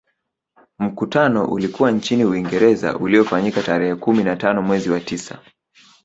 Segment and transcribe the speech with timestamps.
[0.79, 5.39] Mkutano ulikuwa nchini Uingereza uliofanyika tarehe kumi na tano mwezi wa tisa